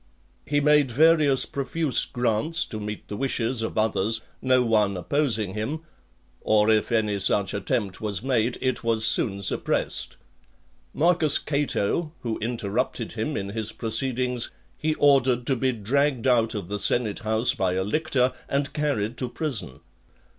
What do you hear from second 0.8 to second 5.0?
various profuse grants to meet the wishes of others, no one